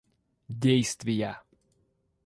[0.59, 1.37] действия